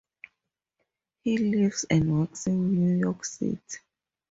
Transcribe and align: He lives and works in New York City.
He 1.23 1.37
lives 1.37 1.85
and 1.87 2.21
works 2.21 2.47
in 2.47 2.73
New 2.73 2.97
York 3.05 3.23
City. 3.23 3.61